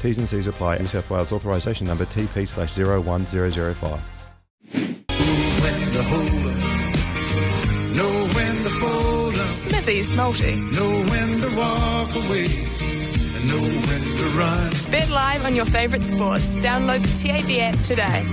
[0.00, 0.78] T's and C's apply.
[0.78, 4.00] New South Wales authorisation number TP slash 01005.
[5.62, 6.02] when the
[7.94, 10.54] know when to Smithy's Multi.
[10.54, 14.70] know when to walk away, and know when to run.
[14.90, 16.54] Bet live on your favourite sports.
[16.56, 18.26] Download the TAB app today.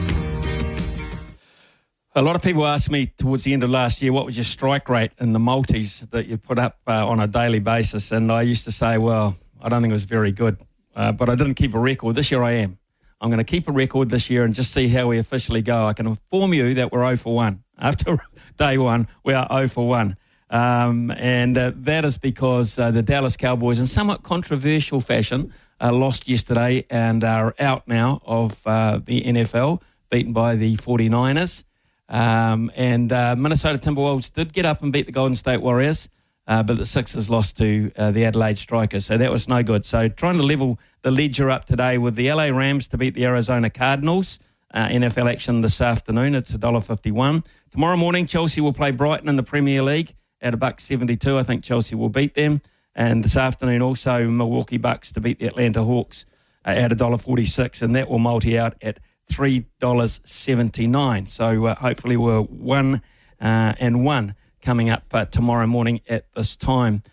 [2.17, 4.45] A lot of people asked me towards the end of last year, what was your
[4.45, 8.11] strike rate in the multis that you put up uh, on a daily basis?
[8.11, 10.57] And I used to say, well, I don't think it was very good,
[10.95, 12.15] uh, but I didn't keep a record.
[12.15, 12.77] This year I am.
[13.21, 15.85] I'm going to keep a record this year and just see how we officially go.
[15.85, 17.63] I can inform you that we're 0 for 1.
[17.79, 18.19] After
[18.57, 20.17] day one, we are 0 for 1.
[20.49, 25.91] Um, and uh, that is because uh, the Dallas Cowboys, in somewhat controversial fashion, uh,
[25.91, 31.63] lost yesterday and are out now of uh, the NFL, beaten by the 49ers.
[32.07, 36.09] Um, and uh, Minnesota Timberwolves did get up and beat the Golden State Warriors,
[36.47, 39.85] uh, but the Sixers lost to uh, the Adelaide Strikers, so that was no good.
[39.85, 43.25] So trying to level the ledger up today with the LA Rams to beat the
[43.25, 44.39] Arizona Cardinals.
[44.73, 46.35] Uh, NFL action this afternoon.
[46.35, 47.45] It's $1.51.
[47.71, 51.37] Tomorrow morning, Chelsea will play Brighton in the Premier League at a buck 72.
[51.37, 52.61] I think Chelsea will beat them.
[52.93, 56.25] And this afternoon, also Milwaukee Bucks to beat the Atlanta Hawks
[56.65, 58.99] uh, at $1.46, and that will multi out at
[59.31, 61.29] $3.79.
[61.29, 63.01] So uh, hopefully we're one
[63.39, 67.03] uh, and one coming up uh, tomorrow morning at this time.